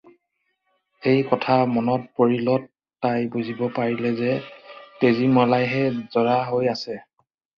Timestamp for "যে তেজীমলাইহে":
4.21-5.83